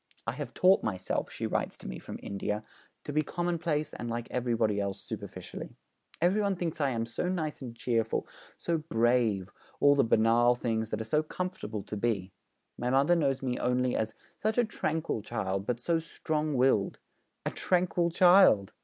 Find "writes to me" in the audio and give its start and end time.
1.45-1.99